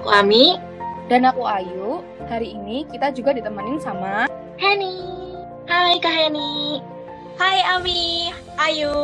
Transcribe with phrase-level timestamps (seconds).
[0.00, 0.56] Aku Ami.
[1.12, 2.00] Dan aku Ayu.
[2.24, 4.96] Hari ini kita juga ditemenin sama Henny.
[5.68, 6.80] Hai Kak Henny.
[7.36, 8.96] Hai Ami, Ayu.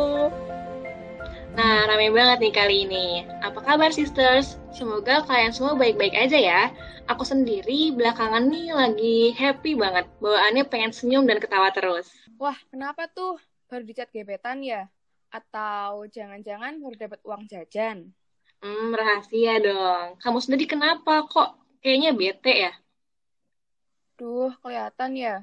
[1.53, 3.29] Nah, rame banget nih kali ini.
[3.45, 4.57] Apa kabar sisters?
[4.73, 6.73] Semoga kalian semua baik-baik aja ya.
[7.05, 10.09] Aku sendiri belakangan nih lagi happy banget.
[10.17, 12.09] Bawaannya pengen senyum dan ketawa terus.
[12.41, 13.37] Wah, kenapa tuh?
[13.69, 14.89] Baru dicat gebetan ya?
[15.29, 18.17] Atau jangan-jangan baru dapat uang jajan?
[18.61, 20.07] Hmm, rahasia dong.
[20.21, 21.49] Kamu sendiri kenapa kok
[21.81, 22.71] kayaknya bete ya?
[24.17, 25.35] Duh, kelihatan ya.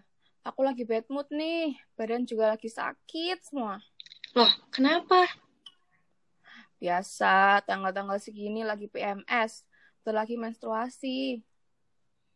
[0.45, 1.79] Aku lagi bad mood nih.
[1.97, 3.79] Badan juga lagi sakit semua.
[4.37, 5.31] Loh, kenapa?
[6.83, 9.65] Biasa, tanggal-tanggal segini lagi PMS.
[10.05, 11.41] Udah lagi menstruasi.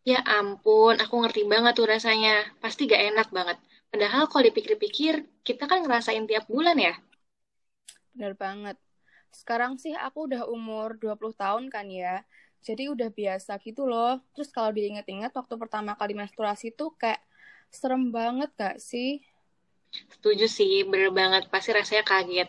[0.09, 2.49] Ya ampun, aku ngerti banget tuh rasanya.
[2.63, 3.59] Pasti gak enak banget.
[3.93, 6.95] Padahal kalau dipikir-pikir, kita kan ngerasain tiap bulan ya.
[8.15, 8.77] Bener banget.
[9.31, 12.25] Sekarang sih aku udah umur 20 tahun kan ya.
[12.65, 14.19] Jadi udah biasa gitu loh.
[14.35, 17.23] Terus kalau diinget-inget waktu pertama kali menstruasi tuh kayak
[17.71, 19.23] serem banget gak sih?
[20.13, 21.49] Setuju sih, bener banget.
[21.53, 22.49] Pasti rasanya kaget.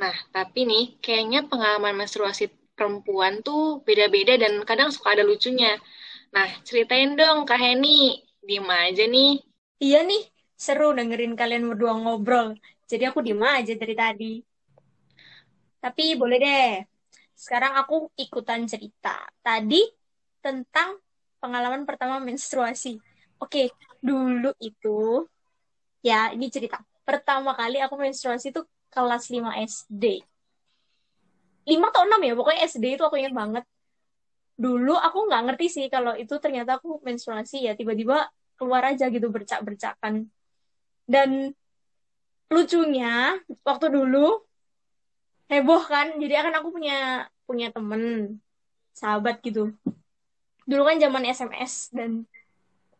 [0.00, 2.48] Nah, tapi nih, kayaknya pengalaman menstruasi
[2.78, 5.76] perempuan tuh beda-beda dan kadang suka ada lucunya.
[6.32, 8.22] Nah, ceritain dong Kak Heni.
[8.38, 9.44] Diem aja nih.
[9.82, 10.24] Iya nih,
[10.56, 12.56] seru dengerin kalian berdua ngobrol.
[12.88, 14.32] Jadi aku diem aja dari tadi.
[15.78, 16.70] Tapi boleh deh.
[17.38, 19.22] Sekarang aku ikutan cerita.
[19.42, 19.82] Tadi
[20.42, 20.98] tentang
[21.38, 22.98] pengalaman pertama menstruasi.
[23.38, 23.70] Oke,
[24.02, 25.26] dulu itu
[26.02, 26.82] ya ini cerita.
[27.06, 30.22] Pertama kali aku menstruasi itu kelas 5 SD.
[31.68, 33.64] 5 atau 6 ya, pokoknya SD itu aku ingat banget.
[34.58, 38.26] Dulu aku nggak ngerti sih kalau itu ternyata aku menstruasi ya, tiba-tiba
[38.58, 40.26] keluar aja gitu bercak-bercakan.
[41.06, 41.54] Dan
[42.48, 44.47] lucunya, waktu dulu
[45.48, 45.82] heboh.
[45.88, 48.36] Kan jadi kan aku punya punya temen
[48.92, 49.72] sahabat gitu.
[50.68, 52.28] Dulu kan zaman SMS dan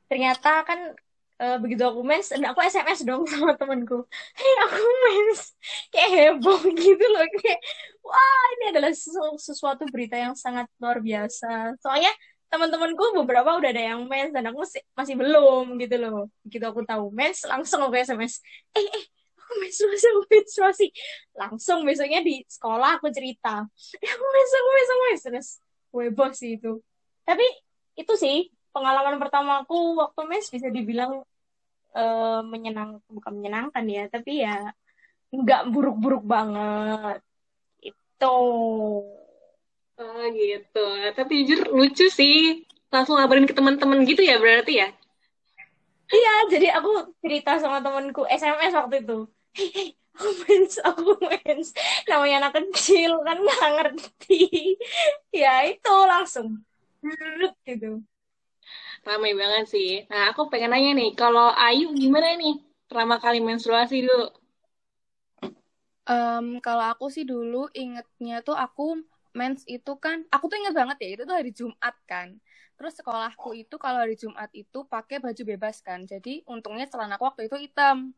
[0.08, 0.96] ternyata kan
[1.36, 4.08] e, begitu aku mens dan aku SMS dong sama temenku.
[4.36, 5.52] Hei aku mens.
[5.92, 7.60] Kayak heboh gitu loh kayak
[8.00, 11.76] wah ini adalah sesu sesuatu berita yang sangat luar biasa.
[11.84, 12.12] Soalnya
[12.48, 16.32] teman-temanku beberapa udah ada yang mens dan aku masih, masih belum gitu loh.
[16.48, 18.40] Begitu aku tahu mens langsung aku SMS
[18.72, 19.17] eh eh
[19.48, 20.86] aku menstruasi aku menstruasi.
[21.32, 23.64] Langsung besoknya di sekolah aku cerita.
[23.96, 25.48] Eh aku mens aku mens aku mens terus
[25.96, 26.84] heboh sih itu.
[27.24, 27.46] Tapi
[27.96, 31.24] itu sih pengalaman pertama aku waktu mens bisa dibilang
[31.96, 34.76] uh, menyenang bukan menyenangkan ya tapi ya
[35.32, 37.24] nggak buruk-buruk banget.
[37.80, 38.36] Itu.
[39.98, 40.84] Oh gitu.
[41.16, 42.68] Tapi jujur lucu sih.
[42.92, 44.88] Langsung ngabarin ke teman-teman gitu ya berarti ya?
[46.08, 49.28] Iya, jadi aku cerita sama temanku SMS waktu itu
[50.18, 51.68] aku mens, aku mens.
[52.10, 54.40] Namanya anak kecil kan nggak ngerti.
[55.30, 56.62] ya itu langsung
[57.66, 58.02] gitu.
[59.06, 59.90] Ramai banget sih.
[60.10, 62.58] Nah, aku pengen nanya nih, kalau Ayu gimana nih
[62.90, 64.28] pertama kali menstruasi dulu?
[66.08, 68.96] Um, kalau aku sih dulu ingetnya tuh aku
[69.36, 72.36] mens itu kan, aku tuh inget banget ya, itu tuh hari Jumat kan.
[72.80, 76.04] Terus sekolahku itu kalau hari Jumat itu pakai baju bebas kan.
[76.08, 78.14] Jadi untungnya celana aku waktu itu hitam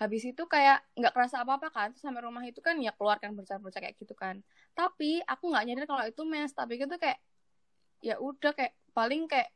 [0.00, 3.36] habis itu kayak nggak kerasa apa apa kan terus sampai rumah itu kan ya keluarkan
[3.36, 4.40] bercak-bercak kayak gitu kan.
[4.72, 7.20] Tapi aku nggak nyadar kalau itu mens tapi itu kayak
[8.00, 9.52] ya udah kayak paling kayak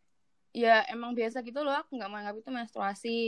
[0.53, 3.19] ya emang biasa gitu loh aku nggak menganggap itu menstruasi.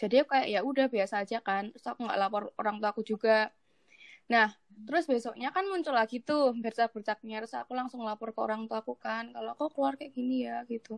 [0.00, 3.52] Jadi kayak ya udah biasa aja kan terus aku nggak lapor orang tua aku juga.
[4.32, 4.56] Nah
[4.88, 8.96] terus besoknya kan muncul lagi tuh bercak-bercaknya terus aku langsung lapor ke orang tua aku
[8.96, 10.96] kan kalau kok keluar kayak gini ya gitu.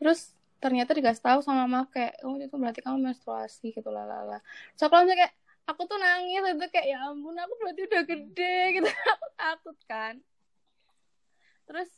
[0.00, 4.42] Terus ternyata dikasih tahu sama mama kayak oh itu berarti kamu menstruasi gitu lalala
[4.74, 5.34] so kalau misalnya kayak
[5.68, 8.88] aku tuh nangis itu kayak ya ampun aku berarti udah gede gitu.
[8.88, 10.14] Aku takut kan.
[11.68, 11.88] Terus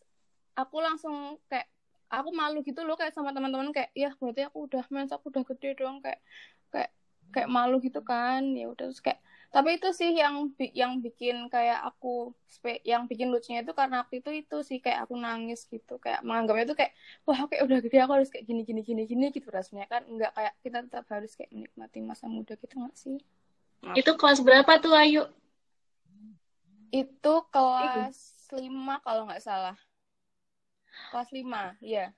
[0.58, 1.70] aku langsung kayak
[2.10, 5.46] aku malu gitu loh kayak sama teman-teman kayak ya berarti aku udah mens aku udah
[5.46, 6.18] gede dong kayak
[6.74, 6.90] kayak
[7.30, 8.42] kayak malu gitu kan.
[8.58, 12.30] Ya udah terus kayak tapi itu sih yang yang bikin kayak aku
[12.86, 15.98] yang bikin lucunya itu karena waktu itu itu sih kayak aku nangis gitu.
[15.98, 16.92] Kayak menganggapnya itu kayak
[17.26, 20.06] wah oke udah gede aku harus kayak gini gini gini gini gitu rasanya kan.
[20.06, 23.18] Enggak kayak kita tetap harus kayak menikmati masa muda gitu nggak sih?
[23.98, 25.26] Itu kelas berapa tuh Ayu?
[26.94, 28.18] Itu kelas
[28.54, 29.74] lima kalau nggak salah.
[31.10, 32.14] Kelas lima ya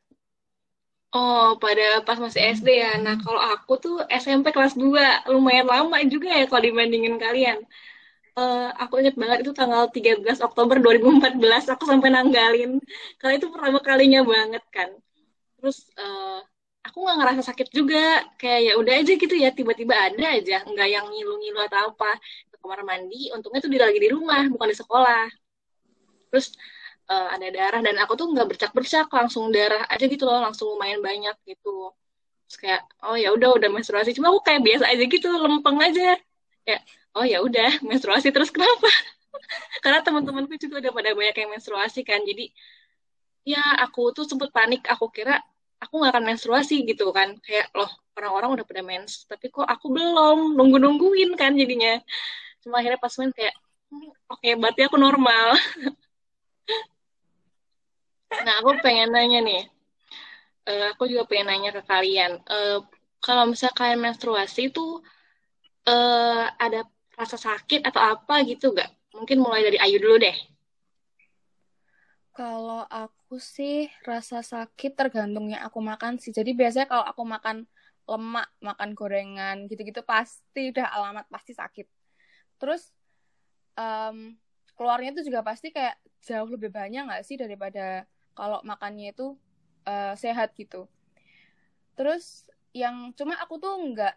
[1.13, 2.97] Oh, pada pas masih SD ya.
[3.05, 5.29] Nah, kalau aku tuh SMP kelas 2.
[5.33, 7.59] Lumayan lama juga ya kalau dibandingin kalian.
[8.33, 12.81] Uh, aku inget banget itu tanggal 13 Oktober 2014 aku sampai nanggalin.
[13.21, 14.89] Kalau itu pertama kalinya banget kan.
[15.61, 16.41] Terus uh,
[16.87, 18.25] aku nggak ngerasa sakit juga.
[18.41, 20.65] Kayak ya udah aja gitu ya, tiba-tiba ada aja.
[20.65, 22.11] Nggak yang ngilu-ngilu atau apa.
[22.49, 25.29] Ke kamar mandi, untungnya tuh lagi di rumah, bukan di sekolah.
[26.33, 26.57] Terus
[27.11, 31.01] uh, ada darah dan aku tuh nggak bercak-bercak langsung darah aja gitu loh langsung lumayan
[31.03, 31.91] banyak gitu.
[32.47, 34.15] Terus kayak oh ya udah udah menstruasi.
[34.15, 36.19] Cuma aku kayak biasa aja gitu lempeng aja.
[36.69, 36.79] Ya
[37.17, 38.89] oh ya udah menstruasi terus kenapa?
[39.85, 42.53] Karena teman-temanku juga udah pada banyak yang menstruasi kan jadi
[43.43, 45.43] ya aku tuh sempet panik aku kira
[45.83, 47.37] aku nggak akan menstruasi gitu kan.
[47.43, 51.99] Kayak loh orang-orang udah pada mens tapi kok aku belum nunggu nungguin kan jadinya.
[52.63, 53.55] Cuma akhirnya pas main kayak
[53.91, 55.57] hmm, oke okay, berarti aku normal
[58.45, 59.63] nah aku pengen nanya nih.
[60.63, 62.39] Uh, aku juga pengen nanya ke kalian.
[62.47, 62.81] Uh,
[63.23, 65.03] kalau misalnya kalian menstruasi itu
[65.87, 70.35] uh, ada rasa sakit atau apa gitu gak mungkin mulai dari Ayu dulu deh.
[72.33, 76.33] Kalau aku sih rasa sakit tergantungnya aku makan sih.
[76.33, 77.69] Jadi biasanya kalau aku makan
[78.09, 81.87] lemak makan gorengan gitu-gitu pasti udah alamat pasti sakit.
[82.57, 82.89] Terus
[83.77, 84.33] um,
[84.75, 89.35] keluarnya itu juga pasti kayak jauh lebih banyak nggak sih daripada kalau makannya itu
[89.85, 90.87] uh, sehat gitu.
[91.99, 94.15] Terus yang cuma aku tuh nggak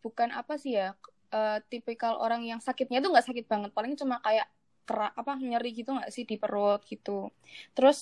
[0.00, 0.96] bukan apa sih ya
[1.34, 3.70] uh, tipikal orang yang sakitnya tuh nggak sakit banget.
[3.74, 4.48] Paling cuma kayak
[4.88, 7.28] kerak apa nyeri gitu nggak sih di perut gitu.
[7.76, 8.00] Terus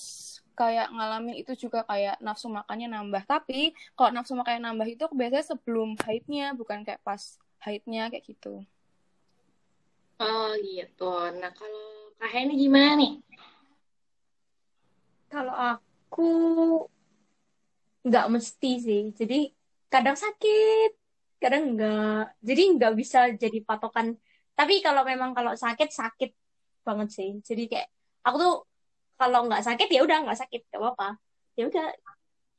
[0.55, 3.27] kayak ngalamin itu juga kayak nafsu makannya nambah.
[3.27, 8.63] Tapi kalau nafsu makannya nambah itu biasanya sebelum haidnya bukan kayak pas haidnya kayak gitu.
[10.17, 11.11] Oh gitu.
[11.37, 13.21] Nah kalau kak ini gimana nih
[15.27, 16.29] kalau aku
[18.07, 19.01] nggak mesti sih.
[19.13, 19.51] Jadi
[19.87, 20.91] kadang sakit
[21.37, 24.17] kadang enggak jadi nggak bisa jadi patokan.
[24.57, 26.31] Tapi kalau memang kalau sakit sakit
[26.87, 27.29] banget sih.
[27.43, 27.87] Jadi kayak
[28.25, 28.55] aku tuh
[29.19, 30.61] kalau nggak sakit ya udah nggak sakit.
[30.71, 31.19] Gak apa-apa.
[31.59, 31.87] Ya udah.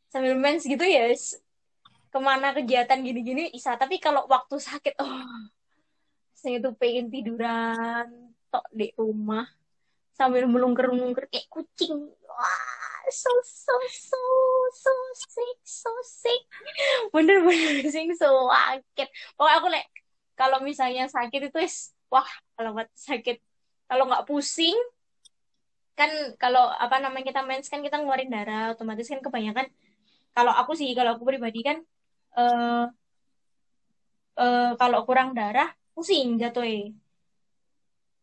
[0.09, 1.13] Sambil mens gitu ya
[2.09, 3.77] ke mana kegiatan gini-gini bisa.
[3.77, 5.27] Tapi kalau waktu sakit oh
[6.33, 9.45] saya tuh pengen tiduran tok di rumah
[10.19, 12.11] sambil melungker-melungker kayak kucing.
[12.27, 14.21] Wah so so so
[14.75, 16.43] so sick so sick.
[17.15, 19.87] Bener-bener sing so sakit pokoknya aku lek
[20.35, 22.27] kalau misalnya sakit itu is wah
[22.59, 23.39] kalau sakit.
[23.89, 24.77] Kalau nggak pusing
[25.99, 29.67] kan kalau apa namanya kita mens kan kita ngeluarin darah otomatis kan kebanyakan
[30.31, 31.83] kalau aku sih kalau aku pribadi kan
[32.39, 32.87] uh,
[34.39, 36.63] uh, kalau kurang darah pusing jatuh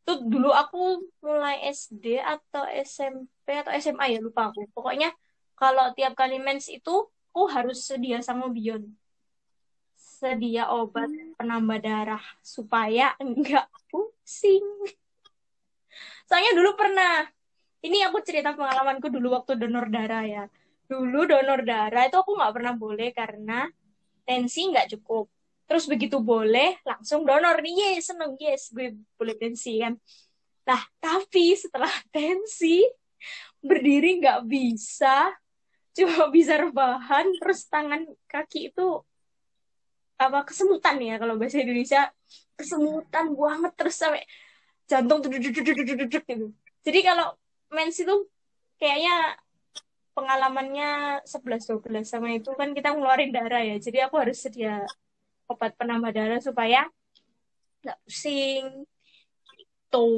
[0.06, 4.69] tuh dulu aku mulai SD atau SMP atau SMA ya lupa aku.
[4.72, 5.10] Pokoknya
[5.57, 8.96] kalau tiap kali mens itu aku harus sedia sama Bion
[10.16, 14.63] sedia obat penambah darah supaya enggak pusing.
[16.25, 17.28] Soalnya dulu pernah
[17.84, 20.44] ini aku cerita pengalamanku dulu waktu donor darah ya.
[20.88, 23.68] Dulu donor darah itu aku nggak pernah boleh karena
[24.25, 25.30] tensi nggak cukup
[25.65, 27.97] terus begitu boleh langsung donor nih.
[27.97, 28.38] Yes seneng.
[28.38, 29.97] Yes gue boleh tensi kan?
[30.65, 32.85] Nah tapi setelah tensi
[33.62, 35.33] berdiri nggak bisa.
[35.95, 39.00] Cuma bisa rebahan terus tangan kaki itu
[40.15, 42.11] apa kesemutan ya kalau bahasa Indonesia.
[42.56, 44.23] Kesemutan banget terus sampai
[44.85, 45.50] jantung gitu
[46.85, 47.33] jadi kalau
[47.73, 48.15] mens itu
[48.77, 49.33] kayaknya
[50.13, 54.85] pengalamannya 11-12 sama itu kan kita ngeluarin darah ya jadi aku harus sedia
[55.45, 56.90] obat penambah darah supaya
[57.85, 58.85] nggak pusing
[59.57, 60.09] gitu.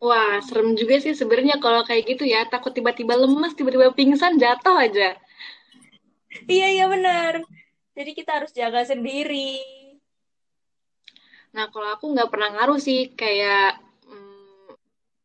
[0.00, 2.44] Wah serem juga sih sebenarnya kalau kayak gitu ya.
[2.48, 5.16] Takut tiba-tiba lemas tiba-tiba pingsan jatuh aja.
[6.44, 7.40] Iya iya benar.
[7.94, 9.62] Jadi kita harus jaga sendiri.
[11.54, 13.80] Nah kalau aku nggak pernah ngaruh sih kayak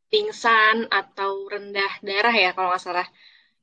[0.09, 3.07] pingsan atau rendah darah ya kalau nggak salah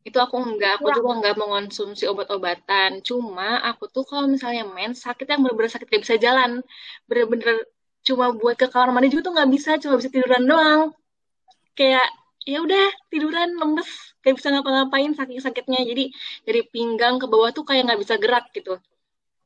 [0.06, 3.02] itu aku enggak aku juga enggak mengonsumsi obat-obatan.
[3.02, 6.62] Cuma aku tuh kalau misalnya men sakit yang bener-bener sakit gak bisa jalan.
[7.10, 7.66] Bener-bener
[8.06, 10.82] cuma buat ke kamar mandi juga tuh nggak bisa cuma bisa tiduran doang.
[11.74, 12.06] Kayak
[12.46, 13.90] ya udah tiduran lemes
[14.22, 16.04] kayak bisa ngapa-ngapain saking sakitnya jadi
[16.46, 18.78] dari pinggang ke bawah tuh kayak nggak bisa gerak gitu.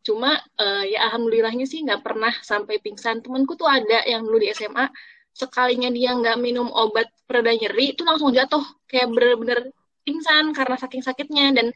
[0.04, 3.24] Cuma uh, ya alhamdulillahnya sih nggak pernah sampai pingsan.
[3.24, 4.92] Temanku tuh ada yang dulu di SMA
[5.32, 8.60] sekalinya dia nggak minum obat pereda nyeri itu langsung jatuh.
[8.84, 9.72] Kayak bener-bener
[10.10, 11.66] pingsan karena saking sakitnya dan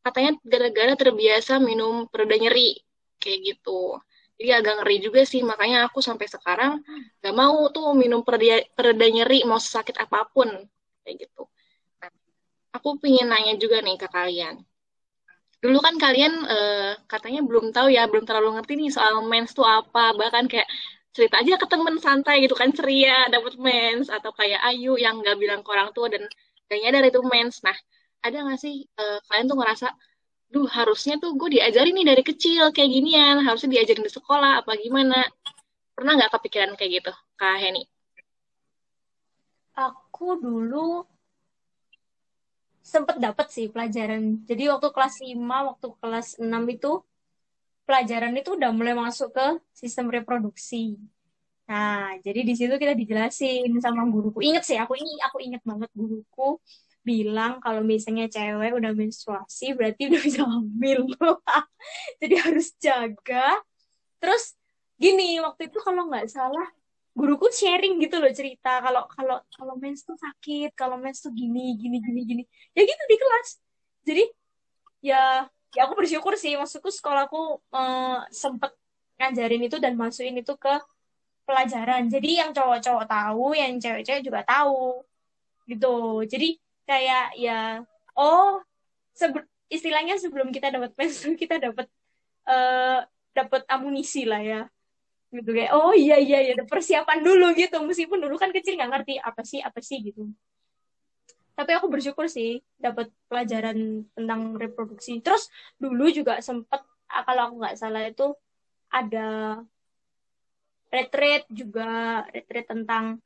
[0.00, 2.80] katanya gara-gara terbiasa minum pereda nyeri
[3.20, 4.00] kayak gitu.
[4.36, 6.80] Jadi agak ngeri juga sih makanya aku sampai sekarang
[7.20, 10.48] nggak mau tuh minum pereda, pereda nyeri mau sakit apa pun
[11.04, 11.44] kayak gitu.
[12.76, 14.60] Aku pengen nanya juga nih ke kalian.
[15.64, 19.64] Dulu kan kalian uh, katanya belum tahu ya belum terlalu ngerti nih soal mens tuh
[19.64, 20.12] apa.
[20.12, 20.68] Bahkan kayak
[21.16, 24.12] cerita aja ke temen santai gitu kan ceria dapat mens.
[24.12, 26.28] Atau kayak Ayu yang nggak bilang ke orang tua dan
[26.66, 27.76] gak nyadar itu mens nah
[28.24, 29.88] ada nggak sih uh, kalian tuh ngerasa
[30.50, 34.72] duh harusnya tuh gue diajarin nih dari kecil kayak ginian harusnya diajarin di sekolah apa
[34.78, 35.26] gimana
[35.94, 37.82] pernah nggak kepikiran kayak gitu kak Heni
[39.76, 41.04] aku dulu
[42.86, 44.46] sempet dapet sih pelajaran.
[44.46, 47.02] Jadi waktu kelas 5, waktu kelas 6 itu
[47.82, 50.94] pelajaran itu udah mulai masuk ke sistem reproduksi.
[51.66, 54.38] Nah, jadi di situ kita dijelasin sama guruku.
[54.38, 56.62] Ingat sih, aku ini aku ingat banget guruku
[57.06, 61.10] bilang kalau misalnya cewek udah menstruasi berarti udah bisa hamil.
[62.22, 63.58] jadi harus jaga.
[64.22, 64.54] Terus
[64.98, 66.66] gini, waktu itu kalau nggak salah
[67.16, 71.74] guruku sharing gitu loh cerita kalau kalau kalau mens tuh sakit, kalau mens tuh gini
[71.74, 72.42] gini gini gini.
[72.78, 73.48] Ya gitu di kelas.
[74.06, 74.24] Jadi
[75.02, 78.70] ya ya aku bersyukur sih maksudku sekolahku uh, sempet
[79.18, 80.74] ngajarin itu dan masukin itu ke
[81.46, 82.10] pelajaran.
[82.10, 85.06] Jadi yang cowok-cowok tahu, yang cewek-cewek juga tahu.
[85.70, 85.96] Gitu.
[86.26, 86.48] Jadi
[86.86, 87.82] kayak ya
[88.14, 88.62] oh
[89.12, 91.90] sebe istilahnya sebelum kita dapat pensil kita dapat
[92.46, 93.02] uh,
[93.34, 94.62] dapat amunisi lah ya
[95.34, 99.14] gitu kayak oh iya iya ya persiapan dulu gitu meskipun dulu kan kecil nggak ngerti
[99.18, 100.30] apa sih apa sih gitu
[101.58, 107.54] tapi aku bersyukur sih dapat pelajaran tentang reproduksi terus dulu juga sempet ah, kalau aku
[107.58, 108.32] nggak salah itu
[108.88, 109.60] ada
[110.90, 113.18] retreat juga retreat tentang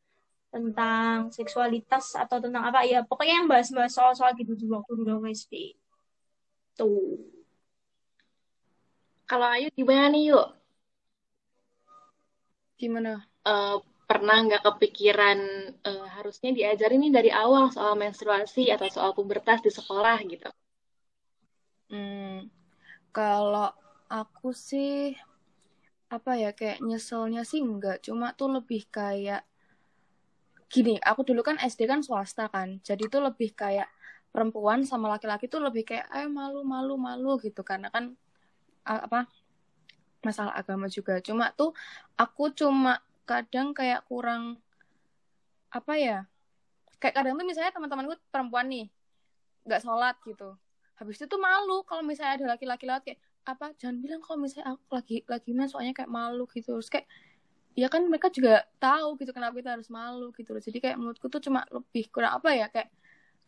[0.50, 5.78] tentang seksualitas atau tentang apa ya pokoknya yang bahas-bahas soal-soal gitu juga waktu dulu SD
[6.74, 7.22] tuh.
[9.30, 10.48] Kalau Ayu gimana nih yuk?
[12.74, 13.22] Gimana?
[13.46, 13.78] Uh,
[14.10, 15.38] pernah nggak kepikiran
[15.86, 20.50] uh, harusnya diajarin nih dari awal soal menstruasi atau soal pubertas di sekolah gitu?
[21.94, 22.50] Hmm,
[23.14, 23.70] kalau
[24.10, 25.14] aku sih
[26.10, 29.46] apa ya kayak nyeselnya sih enggak, cuma tuh lebih kayak
[30.70, 33.86] gini, aku dulu kan SD kan swasta kan, jadi tuh lebih kayak
[34.30, 37.66] perempuan sama laki-laki tuh lebih kayak eh malu malu malu gitu.
[37.66, 38.14] Karena kan
[38.86, 39.26] apa
[40.22, 41.18] masalah agama juga.
[41.18, 41.74] Cuma tuh
[42.14, 44.58] aku cuma kadang kayak kurang
[45.70, 46.18] apa ya
[46.98, 48.86] kayak kadang tuh misalnya teman-temanku perempuan nih
[49.66, 50.54] nggak sholat gitu.
[50.98, 54.76] Habis itu tuh malu kalau misalnya ada laki-laki lewat kayak apa jangan bilang kalau misalnya
[54.76, 56.76] aku lagi lagi mas soalnya kayak malu gitu.
[56.78, 57.06] Terus kayak
[57.78, 60.62] ya kan mereka juga tahu gitu kenapa kita harus malu gitu loh.
[60.62, 62.90] Jadi kayak menurutku tuh cuma lebih kurang apa ya kayak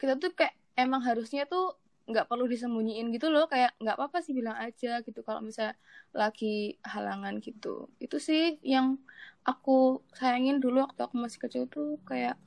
[0.00, 3.46] kita tuh kayak emang harusnya tuh nggak perlu disembunyiin gitu loh.
[3.50, 5.76] Kayak nggak apa-apa sih bilang aja gitu kalau misalnya
[6.16, 7.90] lagi halangan gitu.
[8.02, 8.98] Itu sih yang
[9.42, 12.38] aku sayangin dulu waktu aku masih kecil tuh kayak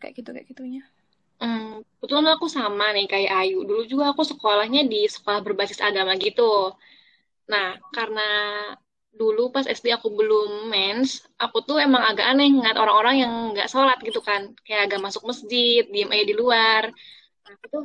[0.00, 0.82] kayak gitu kayak gitunya.
[1.38, 3.68] Hmm, betul aku sama nih kayak Ayu.
[3.68, 6.72] Dulu juga aku sekolahnya di sekolah berbasis agama gitu.
[7.52, 8.22] Nah, karena
[9.20, 13.68] dulu pas SD aku belum mens, aku tuh emang agak aneh ngeliat orang-orang yang nggak
[13.72, 14.42] sholat gitu kan.
[14.64, 16.82] Kayak agak masuk masjid, diem aja di luar.
[17.44, 17.84] Nah, aku tuh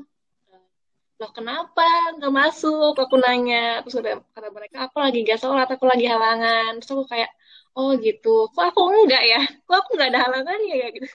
[1.19, 1.83] loh kenapa
[2.15, 6.69] nggak masuk aku nanya terus udah kata mereka aku lagi gak sholat aku lagi halangan
[6.79, 7.29] terus aku kayak
[7.77, 11.07] oh gitu kok aku enggak ya kok aku nggak ada halangan ya gitu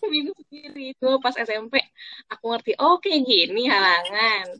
[0.00, 0.96] aku bingung sendiri.
[0.96, 1.76] Itu pas SMP
[2.32, 4.56] aku ngerti oh gini halangan.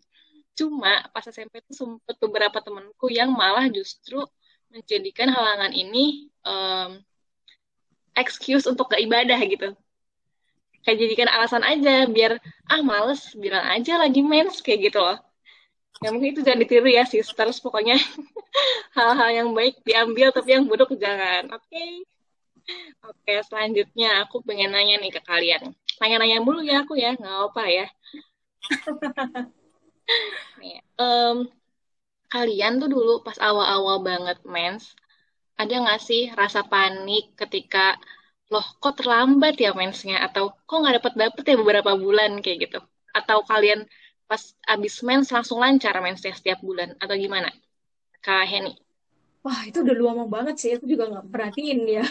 [0.52, 4.20] Cuma pas SMP tuh sempet beberapa temanku yang malah justru
[4.68, 7.00] menjadikan halangan ini um,
[8.12, 9.72] excuse untuk gak ibadah gitu.
[10.84, 12.36] Kayak jadikan alasan aja biar
[12.68, 15.16] ah males bilang aja lagi mens kayak gitu loh.
[16.00, 17.60] Ya mungkin itu jangan ditiru ya sisters.
[17.60, 17.96] Pokoknya
[18.96, 21.48] hal-hal yang baik diambil tapi yang buruk jangan.
[21.56, 21.64] Oke.
[21.68, 22.09] okay?
[23.08, 25.62] Oke selanjutnya aku pengen nanya nih ke kalian.
[26.00, 27.86] Nanya-nanya dulu ya aku ya nggak apa ya.
[30.60, 31.46] Nih, um,
[32.28, 34.92] kalian tuh dulu pas awal-awal banget mens
[35.60, 38.00] ada nggak sih rasa panik ketika
[38.50, 40.16] loh kok terlambat ya mensnya?
[40.26, 42.40] Atau kok nggak dapet dapet ya beberapa bulan?
[42.42, 42.78] Kayak gitu.
[43.14, 43.86] Atau kalian
[44.30, 47.50] pas abis mens langsung lancar mensnya setiap bulan atau gimana?
[48.24, 48.74] Kak Heni
[49.44, 50.70] wah itu udah lama banget sih.
[50.76, 52.04] Aku juga nggak perhatiin ya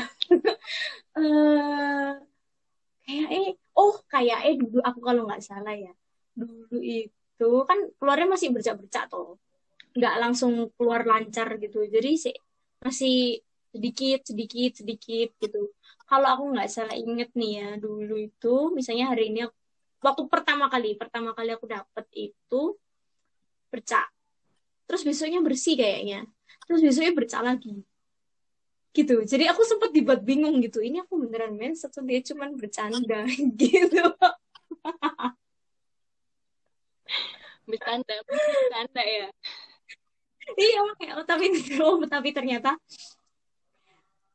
[1.17, 2.09] uh,
[3.05, 5.93] kayak eh oh kayak eh dulu aku kalau nggak salah ya.
[6.33, 9.37] Dulu itu kan keluarnya masih bercak-bercak tuh
[9.97, 11.85] nggak langsung keluar lancar gitu.
[11.85, 12.35] Jadi sih
[12.85, 13.41] masih
[13.73, 15.73] sedikit sedikit sedikit gitu.
[16.09, 19.57] Kalau aku nggak salah inget nih ya dulu itu misalnya hari ini aku,
[20.01, 22.61] waktu pertama kali pertama kali aku dapet itu
[23.69, 24.09] bercak.
[24.89, 26.25] Terus besoknya bersih kayaknya
[26.69, 27.81] terus besoknya bercak lagi.
[28.93, 29.25] Gitu.
[29.25, 30.85] Jadi aku sempat dibuat bingung gitu.
[30.85, 33.25] Ini aku beneran mens atau dia cuman bercanda
[33.61, 34.05] gitu?
[37.65, 39.27] Bercanda bercanda ya.
[40.57, 40.79] Iya
[41.17, 41.45] oh, tapi
[41.81, 42.77] oh, tapi ternyata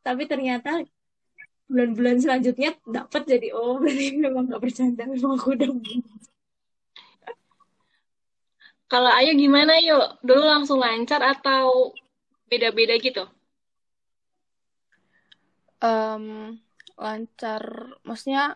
[0.05, 0.85] tapi ternyata
[1.65, 5.69] bulan-bulan selanjutnya dapat jadi oh berarti memang gak bercanda memang aku udah
[8.85, 11.97] kalau Ayu gimana yuk dulu langsung lancar atau
[12.55, 13.25] beda-beda gitu
[15.83, 16.55] um,
[16.95, 17.63] lancar
[18.07, 18.55] maksudnya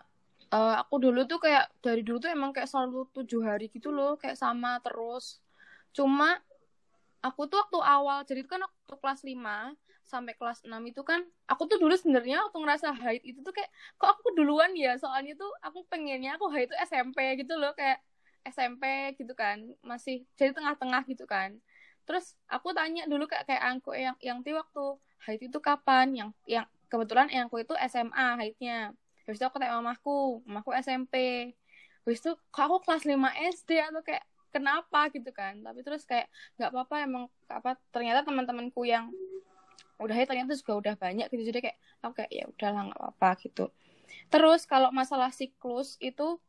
[0.48, 4.16] Uh, aku dulu tuh kayak dari dulu tuh emang kayak selalu tujuh hari gitu loh,
[4.16, 5.44] kayak sama terus.
[5.92, 6.40] Cuma
[7.20, 9.76] aku tuh waktu awal, jadi kan waktu kelas 5
[10.08, 13.68] sampai kelas 6 itu kan, aku tuh dulu sebenarnya waktu ngerasa haid itu tuh kayak,
[14.00, 14.96] kok aku duluan ya?
[14.96, 18.00] Soalnya tuh aku pengennya aku haid itu SMP gitu loh, kayak
[18.48, 21.60] SMP gitu kan, masih jadi tengah-tengah gitu kan.
[22.08, 24.96] Terus aku tanya dulu kayak kayak angku yang yang ti waktu
[25.28, 26.16] haid itu kapan?
[26.16, 28.96] Yang yang kebetulan angku itu SMA haidnya.
[29.28, 31.14] Habis itu aku tanya mamaku, mamaku SMP.
[32.08, 35.60] Habis itu kok aku kelas 5 SD atau kayak kenapa gitu kan.
[35.60, 39.12] Tapi terus kayak nggak apa-apa emang apa ternyata teman-temanku yang
[40.00, 41.44] udah haid ternyata juga udah banyak gitu.
[41.52, 43.68] Jadi kayak aku kayak ya udahlah nggak apa-apa gitu.
[44.32, 46.40] Terus kalau masalah siklus itu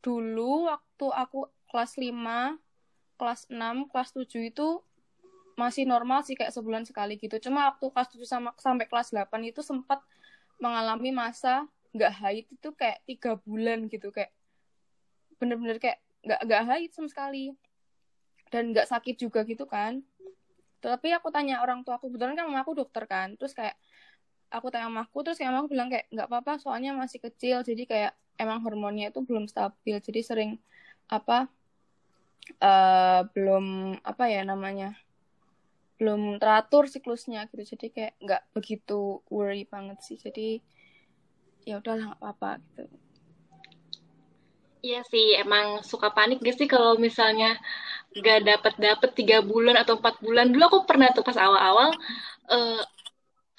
[0.00, 2.56] dulu waktu aku kelas 5,
[3.20, 4.68] kelas 6, kelas 7 itu
[5.54, 7.38] masih normal sih kayak sebulan sekali gitu.
[7.38, 10.02] Cuma waktu kelas 7 sama, sampai kelas 8 itu sempat
[10.58, 14.10] mengalami masa nggak haid itu kayak tiga bulan gitu.
[14.10, 14.34] Kayak
[15.38, 17.54] bener-bener kayak nggak nggak haid sama sekali.
[18.50, 20.02] Dan nggak sakit juga gitu kan.
[20.82, 23.38] Tapi aku tanya orang tua aku kebetulan kan mamaku dokter kan.
[23.38, 23.78] Terus kayak
[24.50, 28.12] aku tanya mamaku terus kayak mamaku bilang kayak nggak apa-apa soalnya masih kecil jadi kayak
[28.38, 29.98] emang hormonnya itu belum stabil.
[30.02, 30.50] Jadi sering
[31.10, 31.46] apa
[32.60, 34.98] uh, belum apa ya namanya
[35.98, 40.58] belum teratur siklusnya gitu jadi kayak nggak begitu worry banget sih jadi
[41.64, 42.84] ya udahlah nggak apa-apa gitu
[44.84, 47.56] Iya sih, emang suka panik gak sih kalau misalnya
[48.24, 50.46] gak dapet dapet tiga bulan atau empat bulan.
[50.52, 51.88] Dulu aku pernah tuh pas awal-awal,
[52.52, 52.80] uh,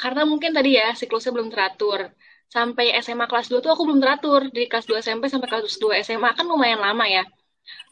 [0.02, 2.14] karena mungkin tadi ya siklusnya belum teratur.
[2.56, 4.42] Sampai SMA kelas 2 tuh aku belum teratur.
[4.54, 7.24] Dari kelas 2 SMP sampai kelas 2 SMA kan lumayan lama ya.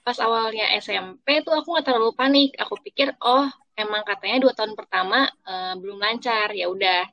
[0.06, 2.50] Pas awalnya SMP tuh aku gak terlalu panik.
[2.62, 6.54] Aku pikir, oh emang katanya dua tahun pertama uh, belum lancar.
[6.54, 7.04] Ya udah.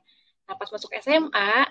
[0.47, 1.67] Nah pas masuk SMA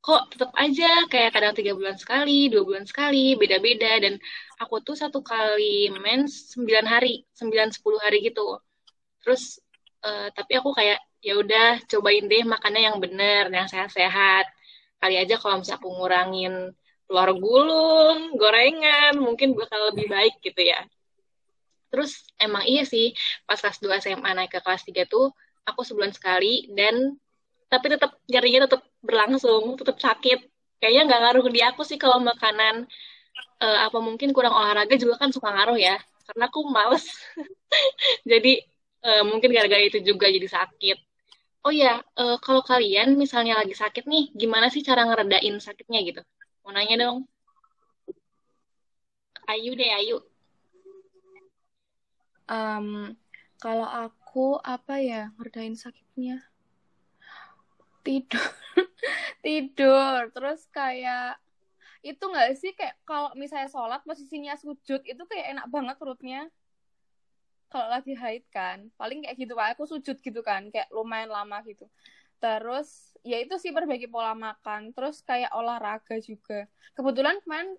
[0.00, 4.00] kok tetap aja kayak kadang tiga bulan sekali dua bulan sekali beda-beda.
[4.00, 4.14] Dan
[4.62, 8.58] aku tuh satu kali mens sembilan hari sembilan sepuluh hari gitu.
[9.24, 9.60] Terus
[10.04, 14.48] uh, tapi aku kayak ya udah cobain deh makannya yang bener yang sehat-sehat.
[15.00, 16.54] Kali aja kalau misalnya aku ngurangin
[17.10, 20.78] telur gulung gorengan mungkin bakal lebih baik gitu ya
[21.90, 23.12] Terus emang iya sih,
[23.44, 25.34] pas kelas 2 SMA naik ke kelas 3 tuh,
[25.66, 27.18] aku sebulan sekali, dan
[27.70, 30.38] tapi tetap nyarinya tetap berlangsung, tetap sakit.
[30.80, 32.86] Kayaknya nggak ngaruh di aku sih kalau makanan,
[33.62, 35.98] uh, apa mungkin kurang olahraga juga kan suka ngaruh ya,
[36.30, 37.06] karena aku males.
[38.30, 38.62] jadi
[39.06, 40.98] uh, mungkin gara-gara itu juga jadi sakit.
[41.66, 46.22] Oh ya, uh, kalau kalian misalnya lagi sakit nih, gimana sih cara ngeredain sakitnya gitu?
[46.64, 47.18] Mau nanya dong.
[49.50, 50.29] Ayu deh, Ayu
[52.50, 53.14] um,
[53.62, 56.42] kalau aku apa ya ngerdain sakitnya?
[58.02, 58.42] Tidur.
[59.44, 60.34] Tidur.
[60.34, 61.38] Terus kayak
[62.00, 66.40] itu nggak sih kayak kalau misalnya sholat posisinya sujud itu kayak enak banget perutnya.
[67.70, 69.78] Kalau lagi haid kan paling kayak gitu pak.
[69.78, 71.86] Aku sujud gitu kan kayak lumayan lama gitu.
[72.40, 74.90] Terus ya itu sih perbaiki pola makan.
[74.96, 76.66] Terus kayak olahraga juga.
[76.96, 77.76] Kebetulan kemarin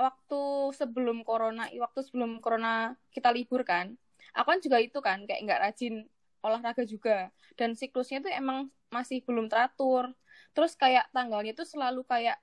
[0.00, 4.00] waktu sebelum corona waktu sebelum corona kita libur kan
[4.32, 5.94] aku kan juga itu kan kayak nggak rajin
[6.40, 7.28] olahraga juga.
[7.56, 10.12] Dan siklusnya tuh emang masih belum teratur.
[10.56, 12.40] Terus kayak tanggalnya tuh selalu kayak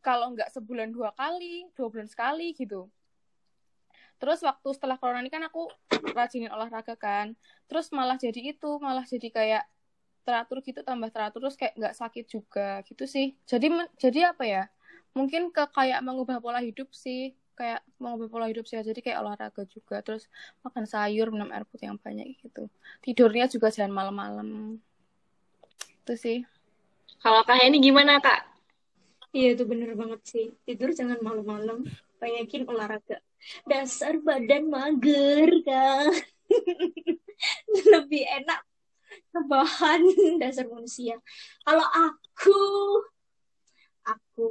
[0.00, 2.86] kalau nggak sebulan dua kali dua bulan sekali gitu.
[4.18, 5.68] Terus waktu setelah corona ini kan aku
[6.14, 7.34] rajinin olahraga kan.
[7.66, 9.64] Terus malah jadi itu malah jadi kayak
[10.26, 13.36] teratur gitu tambah teratur terus kayak nggak sakit juga gitu sih.
[13.46, 14.64] Jadi jadi apa ya
[15.18, 19.66] mungkin ke kayak mengubah pola hidup sih kayak mengubah pola hidup sih jadi kayak olahraga
[19.66, 20.30] juga terus
[20.62, 22.70] makan sayur minum air putih yang banyak gitu.
[23.02, 24.78] Tidurnya juga jangan malam-malam.
[26.06, 26.46] Itu sih.
[27.18, 28.46] Kalau kak ini gimana kak?
[29.34, 30.46] Iya itu bener banget sih.
[30.62, 31.82] Tidur jangan malam-malam
[32.22, 33.18] banyakin olahraga.
[33.66, 36.14] Dasar badan mager kak.
[37.92, 38.60] Lebih enak
[39.34, 40.00] kebahan
[40.42, 41.18] dasar manusia.
[41.66, 42.60] Kalau aku
[44.06, 44.46] aku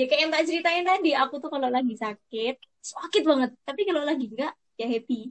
[0.00, 3.50] ya kayak yang tak ceritain tadi aku tuh kalau lagi sakit sakit banget.
[3.68, 5.28] Tapi kalau lagi enggak ya happy.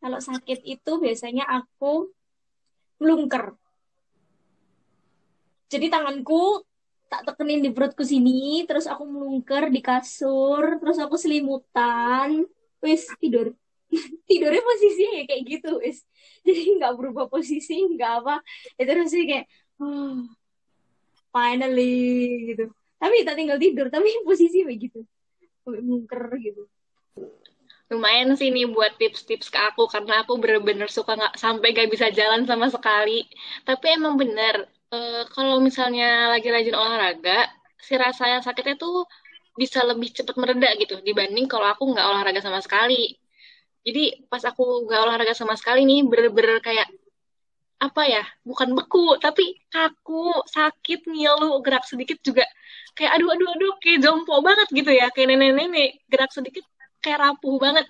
[0.00, 2.12] Kalau sakit itu biasanya aku
[3.00, 3.56] melungker.
[5.72, 6.60] Jadi tanganku
[7.10, 12.44] tak tekenin di perutku sini terus aku melungker di kasur terus aku selimutan.
[12.84, 13.56] Wis tidur.
[14.28, 16.04] Tidurnya posisinya ya kayak gitu wis.
[16.46, 18.44] Jadi nggak berubah posisi nggak apa.
[18.76, 19.46] Itu rasanya kayak
[19.80, 20.28] oh,
[21.32, 21.96] finally
[22.52, 22.68] gitu
[23.00, 25.00] tapi tak tinggal tidur tapi posisi begitu
[25.78, 26.66] mungker gitu.
[27.90, 32.10] Lumayan sih nih buat tips-tips ke aku karena aku bener-bener suka nggak sampai gak bisa
[32.14, 33.26] jalan sama sekali.
[33.66, 37.50] Tapi emang bener uh, kalau misalnya lagi rajin olahraga
[37.82, 39.06] si rasanya sakitnya tuh
[39.58, 43.18] bisa lebih cepat mereda gitu dibanding kalau aku nggak olahraga sama sekali.
[43.82, 46.86] Jadi pas aku nggak olahraga sama sekali nih bener-bener kayak
[47.80, 52.44] apa ya bukan beku tapi kaku sakit ngilu gerak sedikit juga
[53.00, 55.08] kayak aduh aduh aduh kayak jompo banget gitu ya.
[55.14, 56.64] Kayak nenek-nenek gerak sedikit
[57.00, 57.86] kayak rapuh banget.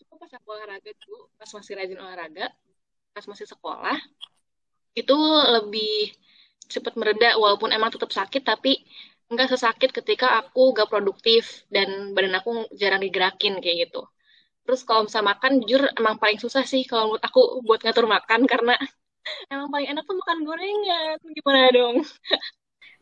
[0.00, 2.48] Itu pas aku olahraga tuh pas masih rajin olahraga
[3.12, 3.98] pas masih sekolah
[4.94, 5.16] itu
[5.54, 6.14] lebih
[6.72, 8.78] cepat mereda walaupun emang tetap sakit tapi
[9.32, 14.00] nggak sesakit ketika aku gak produktif dan badan aku jarang digerakin kayak gitu.
[14.64, 18.40] Terus kalau misalnya makan jujur emang paling susah sih kalau menurut aku buat ngatur makan
[18.48, 18.74] karena
[19.52, 21.16] emang paling enak tuh makan gorengan.
[21.36, 21.96] Gimana dong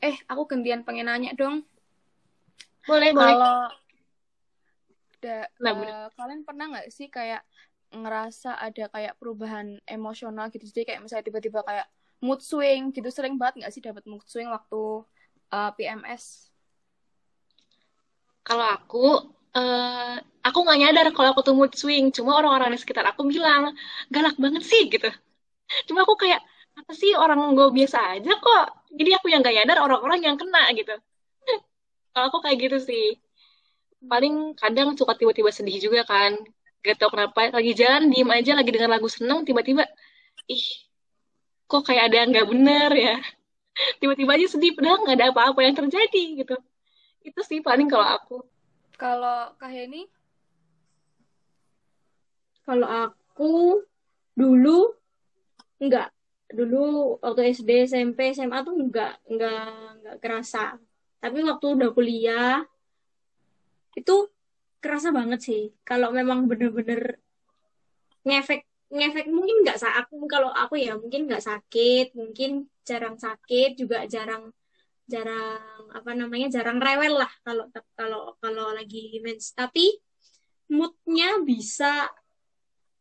[0.03, 1.65] eh aku gantian pengen nanya dong.
[2.87, 3.35] Boleh boleh.
[3.35, 3.69] Kalau
[5.23, 7.43] da, Nah, eh, kalian pernah nggak sih kayak
[7.95, 10.65] ngerasa ada kayak perubahan emosional gitu?
[10.69, 11.87] Jadi kayak misalnya tiba-tiba kayak
[12.25, 15.05] mood swing gitu sering banget nggak sih dapat mood swing waktu
[15.53, 16.25] eh, PMS
[18.47, 18.99] kalau aku
[19.57, 20.15] eh
[20.47, 22.05] aku nggak nyadar kalau aku tuh mood swing.
[22.17, 23.63] Cuma orang-orang di sekitar aku bilang
[24.15, 25.09] galak banget sih gitu.
[25.89, 26.41] Cuma aku kayak
[26.81, 28.65] apa sih orang gue biasa aja kok
[28.97, 30.97] jadi aku yang gak nyadar orang-orang yang kena gitu.
[32.17, 33.21] Kalau aku kayak gitu sih.
[34.01, 36.35] Paling kadang suka tiba-tiba sedih juga kan.
[36.81, 39.85] Gak tau kenapa lagi jalan diem aja lagi dengar lagu seneng tiba-tiba
[40.49, 40.67] ih
[41.67, 43.17] kok kayak ada yang nggak bener ya?
[44.01, 46.57] Tiba-tiba aja sedih padahal nggak ada apa-apa yang terjadi gitu.
[47.27, 48.39] Itu sih paling kalau aku.
[48.97, 50.07] Kalau Kak Heni?
[52.65, 53.83] Kalau aku
[54.33, 54.95] dulu
[55.83, 56.16] enggak.
[56.47, 59.67] Dulu waktu SD, SMP, SMA tuh enggak enggak
[59.99, 60.79] enggak kerasa.
[61.19, 62.63] Tapi waktu udah kuliah
[63.97, 64.31] itu
[64.79, 65.63] kerasa banget sih.
[65.83, 67.19] Kalau memang bener-bener
[68.27, 73.75] ngefek ngefek mungkin nggak sa aku kalau aku ya mungkin nggak sakit, mungkin jarang sakit,
[73.75, 74.55] juga jarang
[75.07, 77.67] jarang apa namanya jarang rewel lah kalau
[77.99, 79.51] kalau kalau lagi mens.
[79.55, 79.99] Tapi
[80.71, 82.11] moodnya bisa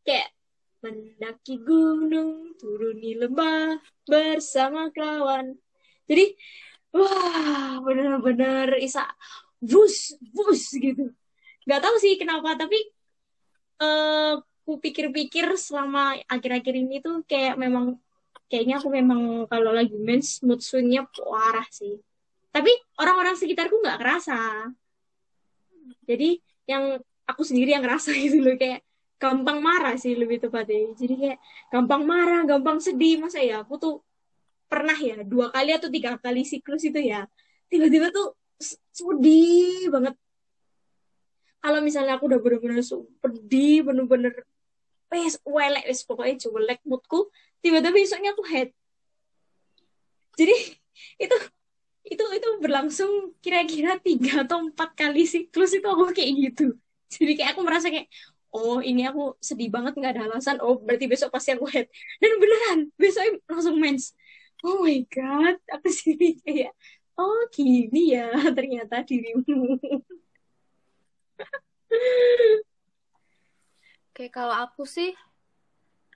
[0.06, 0.35] kayak
[0.86, 5.58] mendaki gunung, turuni lembah bersama kawan.
[6.06, 6.38] Jadi,
[6.94, 9.02] wah, bener-bener Isa,
[9.58, 11.10] bus, bus gitu.
[11.66, 12.78] Gak tahu sih kenapa, tapi
[13.82, 14.34] eh
[14.66, 18.02] ku pikir-pikir selama akhir-akhir ini tuh kayak memang
[18.50, 21.98] kayaknya aku memang kalau lagi mens mood swingnya parah sih.
[22.54, 24.70] Tapi orang-orang sekitarku nggak kerasa.
[26.06, 28.82] Jadi yang aku sendiri yang ngerasa gitu loh kayak
[29.16, 30.92] gampang marah sih lebih tepatnya.
[30.92, 31.38] Jadi kayak
[31.72, 33.20] gampang marah, gampang sedih.
[33.20, 33.94] Masa ya aku tuh
[34.66, 37.24] pernah ya dua kali atau tiga kali siklus itu ya.
[37.72, 38.36] Tiba-tiba tuh
[38.92, 40.14] sedih banget.
[41.60, 44.32] Kalau misalnya aku udah bener-bener sedih, bener-bener
[45.10, 47.32] wes welek wes pokoknya jelek moodku.
[47.64, 48.70] Tiba-tiba besoknya aku head.
[50.36, 50.54] Jadi
[51.24, 51.36] itu
[52.06, 56.76] itu itu berlangsung kira-kira tiga atau empat kali siklus itu aku kayak gitu.
[57.10, 58.06] Jadi kayak aku merasa kayak
[58.56, 60.56] oh ini aku sedih banget nggak ada alasan.
[60.64, 61.86] Oh berarti besok pasti aku head.
[62.20, 64.16] Dan beneran besoknya langsung mens.
[64.64, 66.72] Oh my god aku sih kayak
[67.20, 69.76] oh gini ya ternyata dirimu.
[74.16, 75.12] Kayak kalau aku sih,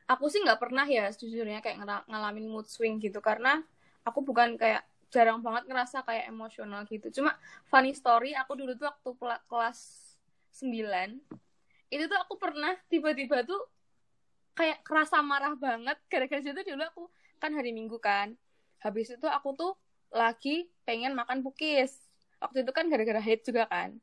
[0.09, 3.20] aku sih nggak pernah ya sejujurnya kayak ngera- ngalamin mood swing gitu.
[3.20, 3.61] Karena
[4.09, 7.20] aku bukan kayak jarang banget ngerasa kayak emosional gitu.
[7.20, 7.37] Cuma
[7.68, 9.11] funny story, aku dulu tuh waktu
[9.44, 9.79] kelas
[10.57, 11.20] 9
[11.90, 13.61] itu tuh aku pernah tiba-tiba tuh
[14.55, 17.03] kayak kerasa marah banget gara-gara situ dulu aku
[17.42, 18.35] kan hari Minggu kan.
[18.81, 19.72] Habis itu aku tuh
[20.14, 21.92] lagi pengen makan pukis.
[22.40, 23.98] Waktu itu kan gara-gara hate juga kan.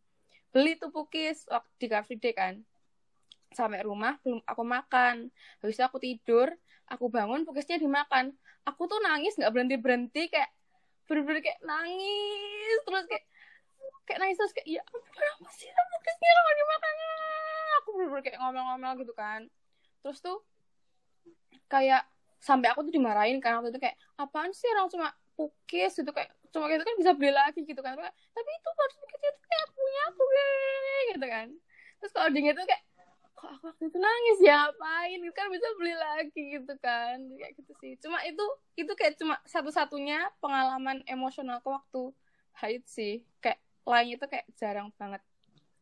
[0.54, 2.62] Beli tuh pukis waktu di Car Free Day kan
[3.54, 5.32] sampai rumah belum aku makan
[5.64, 6.52] habis itu aku tidur
[6.88, 8.36] aku bangun pukisnya dimakan
[8.68, 10.52] aku tuh nangis nggak berhenti berhenti kayak
[11.08, 13.26] bener-bener kayak nangis terus kayak
[14.04, 16.96] kayak nangis terus kayak ya apa sih pukisnya lo dimakan
[17.88, 19.48] aku bener-bener kayak ngomel-ngomel gitu kan.
[20.04, 20.44] Terus tuh
[21.72, 22.04] kayak
[22.44, 26.36] sampai aku tuh dimarahin kan waktu itu kayak apaan sih orang cuma pukis gitu kayak
[26.52, 27.96] cuma gitu kan bisa beli lagi gitu kan.
[27.96, 30.24] Tapi itu harus pukisnya itu kayak punya aku
[31.16, 31.48] gitu kan.
[31.98, 32.84] Terus kalau diinget tuh kayak
[33.38, 35.22] kok aku waktu itu nangis ya ngapain?
[35.32, 37.16] Kan bisa beli lagi gitu kan.
[37.40, 37.94] Kayak gitu sih.
[38.04, 38.46] Cuma itu
[38.76, 42.02] itu kayak cuma satu-satunya pengalaman emosional aku waktu
[42.60, 43.24] haid sih.
[43.40, 45.24] Kayak lainnya itu kayak jarang banget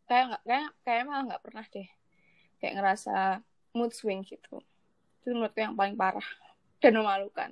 [0.05, 1.89] kayak nggak kayak kayak malah nggak pernah deh.
[2.61, 3.15] Kayak ngerasa
[3.75, 4.61] mood swing gitu.
[5.21, 6.25] Itu menurutku yang paling parah
[6.79, 7.51] dan memalukan.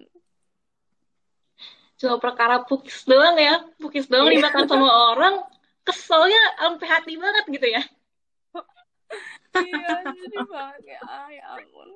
[1.98, 3.64] Cuma perkara pukis doang ya.
[3.80, 4.44] Pukis doang Iya.
[4.44, 5.36] dimakan sama orang
[5.84, 7.84] keselnya sampai hati banget gitu ya.
[9.54, 11.90] Iya jadi banget kayak ah ya ampun.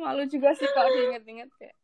[0.00, 1.76] Malu juga sih kalau diinget-inget kayak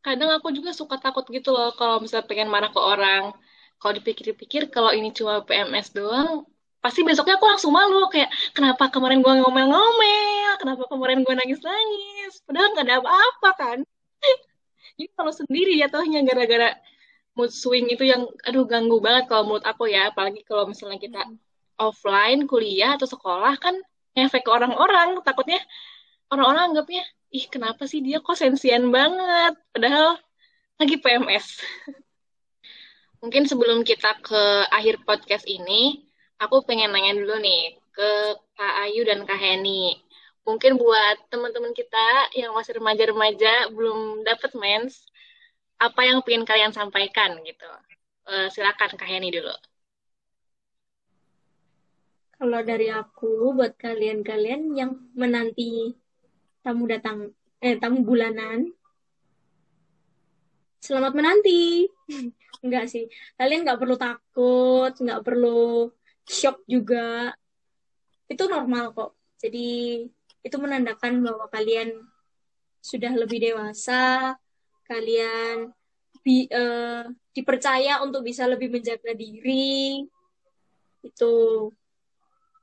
[0.00, 3.36] kadang aku juga suka takut gitu loh kalau misalnya pengen marah ke orang.
[3.80, 6.44] Kalau dipikir-pikir kalau ini cuma PMS doang,
[6.84, 12.76] pasti besoknya aku langsung malu kayak kenapa kemarin gue ngomel-ngomel, kenapa kemarin gue nangis-nangis, padahal
[12.76, 13.78] nggak ada apa-apa kan.
[15.00, 16.76] Jadi kalau sendiri jatuhnya gara-gara
[17.32, 21.20] mood swing itu yang aduh ganggu banget kalau menurut aku ya, apalagi kalau misalnya kita
[21.80, 23.80] offline kuliah atau sekolah kan
[24.12, 25.60] ngefek ke orang-orang, takutnya
[26.28, 29.56] orang-orang anggapnya ih kenapa sih dia kok sensian banget?
[29.72, 30.20] Padahal
[30.76, 31.46] lagi PMS
[33.20, 36.04] mungkin sebelum kita ke akhir podcast ini
[36.40, 38.10] aku pengen nanya dulu nih ke
[38.56, 40.00] Kak Ayu dan Kak Heni.
[40.48, 45.04] Mungkin buat teman-teman kita yang masih remaja-remaja belum dapat mens
[45.76, 47.70] apa yang pengen kalian sampaikan gitu?
[48.24, 49.52] Uh, silakan Kak Heni dulu.
[52.40, 55.92] Kalau dari aku buat kalian-kalian yang menanti
[56.64, 58.72] tamu datang eh tamu bulanan
[60.80, 61.84] selamat menanti
[62.64, 63.04] enggak sih.
[63.36, 65.90] Kalian nggak perlu takut nggak perlu
[66.28, 67.34] shock juga.
[68.30, 69.16] Itu normal kok.
[69.40, 70.04] Jadi
[70.40, 72.00] itu menandakan bahwa kalian
[72.80, 74.32] sudah lebih dewasa
[74.88, 75.70] kalian
[76.24, 80.02] bi, uh, dipercaya untuk bisa lebih menjaga diri
[81.04, 81.36] itu.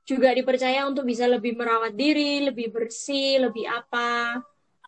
[0.08, 4.40] Juga dipercaya untuk bisa lebih merawat diri, lebih bersih, lebih apa.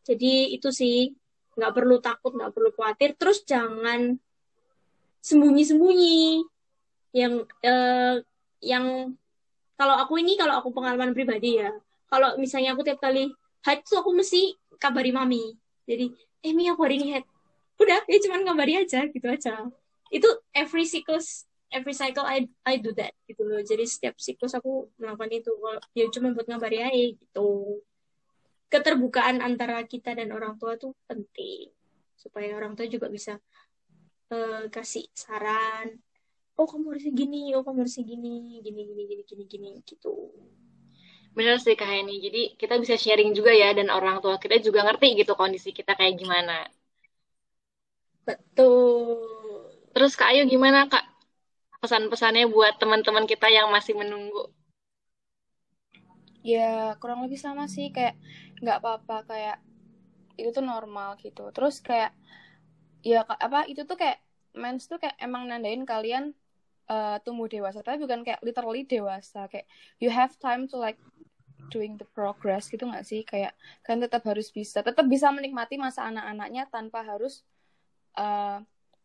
[0.05, 1.13] Jadi itu sih.
[1.61, 3.21] Nggak perlu takut, nggak perlu khawatir.
[3.21, 4.17] Terus jangan
[5.21, 6.45] sembunyi-sembunyi.
[7.17, 7.33] Yang
[7.65, 8.17] eh,
[8.65, 9.17] yang
[9.81, 11.73] kalau aku ini kalau aku pengalaman pribadi ya.
[12.11, 13.31] Kalau misalnya aku tiap kali
[13.65, 15.55] haid tuh aku mesti kabari mami.
[15.87, 16.11] Jadi,
[16.45, 17.27] eh Mi aku hari ini haid.
[17.81, 19.69] Udah, ya cuman kabari aja gitu aja.
[20.13, 24.91] Itu every cycles every cycle I I do that gitu loh jadi setiap siklus aku
[24.99, 25.51] melakukan itu
[25.95, 27.81] ya cuma buat ngabari aja gitu
[28.71, 31.71] keterbukaan antara kita dan orang tua tuh penting
[32.19, 33.39] supaya orang tua juga bisa
[34.35, 36.01] uh, kasih saran
[36.61, 40.13] oh kamu harus gini oh kamu harus gini gini gini gini gini gini gitu.
[41.33, 42.21] Bener sih kak Heni.
[42.21, 45.97] Jadi kita bisa sharing juga ya dan orang tua kita juga ngerti gitu kondisi kita
[45.97, 46.69] kayak gimana.
[48.29, 49.25] Betul.
[49.97, 51.07] Terus kak Ayu gimana kak?
[51.81, 54.53] Pesan-pesannya buat teman-teman kita yang masih menunggu?
[56.45, 57.89] Ya kurang lebih sama sih.
[57.89, 58.21] Kayak
[58.61, 59.17] nggak apa-apa.
[59.25, 59.57] Kayak
[60.37, 61.49] itu tuh normal gitu.
[61.57, 62.13] Terus kayak
[63.01, 64.21] ya apa itu tuh kayak
[64.57, 66.35] mens tuh kayak emang nandain kalian
[66.91, 67.81] uh, tumbuh dewasa.
[67.81, 69.47] Tapi bukan kayak literally dewasa.
[69.47, 69.71] Kayak
[70.03, 70.99] you have time to like
[71.71, 73.23] doing the progress gitu nggak sih?
[73.23, 73.55] Kayak
[73.87, 77.47] kan tetap harus bisa tetap bisa menikmati masa anak-anaknya tanpa harus
[78.19, 78.59] uh,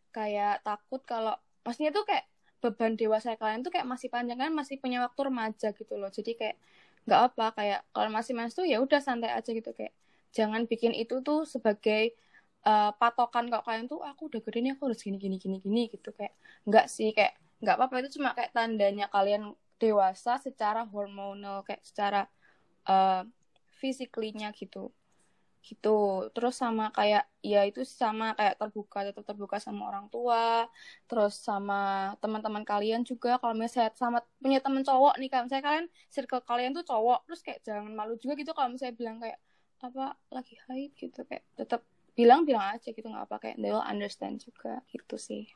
[0.10, 2.26] kayak takut kalau maksudnya tuh kayak
[2.64, 6.10] beban dewasa kalian tuh kayak masih panjang kan masih punya waktu remaja gitu loh.
[6.10, 6.58] Jadi kayak
[7.06, 9.70] nggak apa kayak kalau masih menstruasi ya udah santai aja gitu.
[9.78, 9.94] Kayak
[10.34, 12.18] jangan bikin itu tuh sebagai
[12.66, 15.82] uh, patokan kalau kalian tuh aku udah gede nih aku harus gini gini gini gini
[15.94, 16.10] gitu.
[16.12, 16.34] Kayak
[16.68, 22.28] nggak sih kayak nggak apa-apa itu cuma kayak tandanya kalian dewasa secara hormonal kayak secara
[22.90, 23.24] uh,
[23.80, 24.92] physically-nya gitu.
[25.66, 25.98] Gitu.
[26.34, 30.70] Terus sama kayak ya itu sama kayak terbuka tetap terbuka sama orang tua
[31.10, 33.38] terus sama teman-teman kalian juga.
[33.42, 37.42] Kalau misalnya sama punya teman cowok nih kan misalnya kalian circle kalian tuh cowok terus
[37.46, 38.52] kayak jangan malu juga gitu.
[38.58, 39.40] Kalau misalnya bilang kayak
[39.84, 41.84] apa lagi hype gitu kayak tetap
[42.16, 45.52] bilang bilang aja gitu nggak apa kayak they will understand juga gitu sih.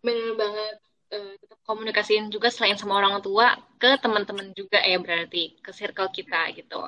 [0.00, 0.76] Bener banget.
[1.10, 6.54] Tetap komunikasiin juga selain sama orang tua ke teman-teman juga ya berarti ke circle kita
[6.54, 6.86] gitu.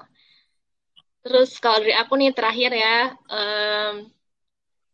[1.22, 3.94] Terus kalau dari aku nih terakhir ya, um,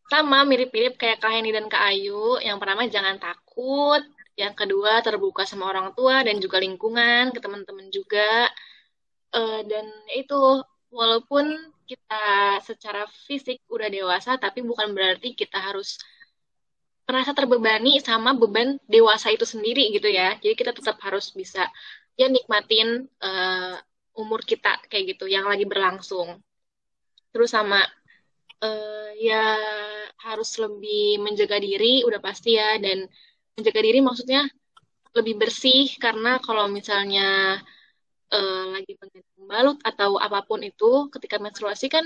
[0.09, 2.40] sama mirip-mirip kayak Kak Heni dan Kak Ayu.
[2.40, 4.02] Yang pertama jangan takut,
[4.37, 8.48] yang kedua terbuka sama orang tua dan juga lingkungan, ke teman-teman juga.
[9.28, 9.85] Uh, dan
[10.16, 11.52] itu walaupun
[11.88, 15.96] kita secara fisik udah dewasa, tapi bukan berarti kita harus
[17.09, 20.37] merasa terbebani sama beban dewasa itu sendiri gitu ya.
[20.37, 21.64] Jadi kita tetap harus bisa
[22.20, 23.81] ya nikmatin uh,
[24.18, 26.42] umur kita kayak gitu yang lagi berlangsung
[27.31, 27.79] terus sama
[28.59, 29.55] uh, ya
[30.27, 33.07] harus lebih menjaga diri udah pasti ya dan
[33.55, 34.42] menjaga diri maksudnya
[35.14, 37.62] lebih bersih karena kalau misalnya
[38.33, 42.05] uh, lagi menggantung balut atau apa pun itu ketika menstruasi kan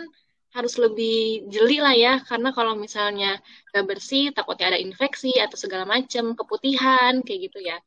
[0.52, 3.40] harus lebih jeli lah ya karena kalau misalnya
[3.72, 7.80] gak bersih takutnya ada infeksi atau segala macam keputihan kayak gitu ya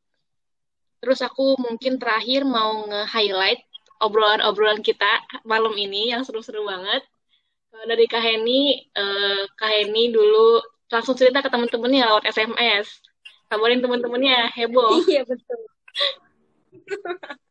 [0.98, 3.62] terus aku mungkin terakhir mau nge-highlight
[4.00, 7.02] obrolan-obrolan kita malam ini yang seru-seru banget.
[7.76, 12.88] Dari Kak Heni, uh, Kak Heni dulu langsung cerita ke temen-temennya lewat SMS.
[13.52, 15.04] Kabarin temen-temennya, heboh.
[15.04, 15.60] Iya, betul.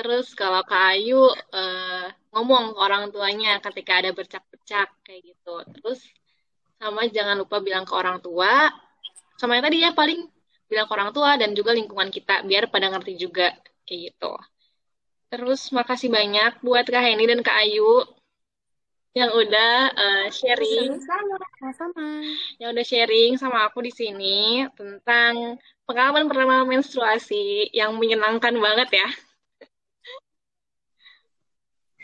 [0.00, 5.54] Terus kalau Kak Ayu uh, ngomong ke orang tuanya ketika ada bercak-bercak kayak gitu.
[5.76, 6.00] Terus
[6.80, 8.72] sama jangan lupa bilang ke orang tua
[9.36, 10.24] sama yang tadi ya paling
[10.64, 13.52] bilang ke orang tua dan juga lingkungan kita biar pada ngerti juga
[13.84, 14.32] kayak gitu
[15.28, 18.04] terus makasih banyak buat Kak Heni dan Kak Ayu
[19.10, 22.22] yang udah uh, sharing Sama-sama.
[22.62, 29.08] yang udah sharing sama aku di sini tentang pengalaman pertama menstruasi yang menyenangkan banget ya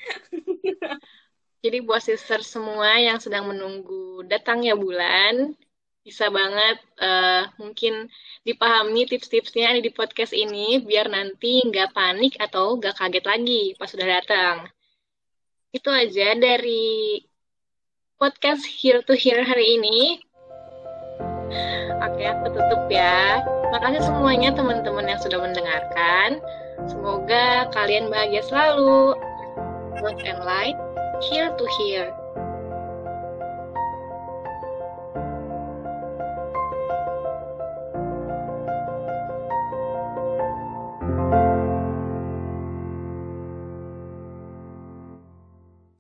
[1.65, 5.57] Jadi buat sister semua yang sedang menunggu datangnya bulan,
[6.07, 8.07] bisa banget uh, mungkin
[8.47, 14.07] dipahami tips-tipsnya di podcast ini biar nanti nggak panik atau nggak kaget lagi pas sudah
[14.07, 14.57] datang.
[15.75, 17.19] Itu aja dari
[18.15, 20.23] podcast Here to Here hari ini.
[22.07, 23.43] Oke, aku tutup ya.
[23.75, 26.39] Makasih semuanya teman-teman yang sudah mendengarkan.
[26.87, 29.19] Semoga kalian bahagia selalu.
[30.03, 30.77] Love and light
[31.31, 32.16] here to here.